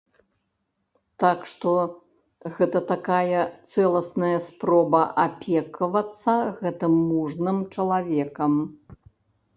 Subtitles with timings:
[1.23, 1.73] Так што
[2.55, 3.41] гэта такая
[3.75, 8.53] цэласная спроба апекавацца гэтым мужным чалавекам.